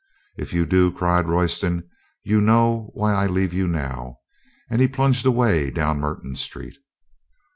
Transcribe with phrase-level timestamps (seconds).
[0.35, 1.87] "If you do," cried Royston,
[2.23, 4.17] "you know why I leave you now."
[4.67, 6.79] And he plunged away down Mer ton Street.